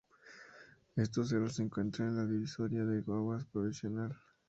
[0.95, 4.17] Estos cerros se encuentran en la divisoria de aguas provincial.